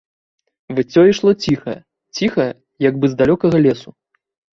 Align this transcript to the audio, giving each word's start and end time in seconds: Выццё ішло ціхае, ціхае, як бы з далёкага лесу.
Выццё 0.77 1.01
ішло 1.11 1.33
ціхае, 1.47 1.75
ціхае, 2.21 2.47
як 2.89 2.97
бы 3.03 3.13
з 3.13 3.21
далёкага 3.21 3.57
лесу. 3.67 3.89